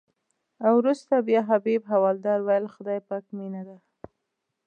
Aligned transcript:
وروسته 0.77 1.13
بیا 1.27 1.41
حبیب 1.49 1.81
حوالدار 1.91 2.39
ویل 2.43 2.65
خدای 2.75 2.99
پاک 3.07 3.25
مینه 3.37 3.61
ده. 3.67 3.77